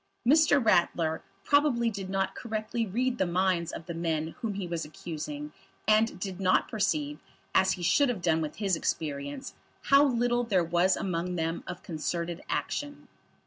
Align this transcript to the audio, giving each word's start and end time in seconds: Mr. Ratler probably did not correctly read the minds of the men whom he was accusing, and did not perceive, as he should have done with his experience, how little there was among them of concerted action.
Mr. 0.27 0.57
Ratler 0.65 1.21
probably 1.43 1.91
did 1.91 2.09
not 2.09 2.33
correctly 2.33 2.87
read 2.87 3.19
the 3.19 3.25
minds 3.27 3.71
of 3.71 3.85
the 3.85 3.93
men 3.93 4.29
whom 4.41 4.55
he 4.55 4.65
was 4.65 4.83
accusing, 4.83 5.53
and 5.87 6.19
did 6.19 6.39
not 6.39 6.67
perceive, 6.67 7.19
as 7.53 7.73
he 7.73 7.83
should 7.83 8.09
have 8.09 8.23
done 8.23 8.41
with 8.41 8.55
his 8.55 8.75
experience, 8.75 9.53
how 9.83 10.03
little 10.03 10.43
there 10.43 10.63
was 10.63 10.97
among 10.97 11.35
them 11.35 11.63
of 11.67 11.83
concerted 11.83 12.41
action. 12.49 13.09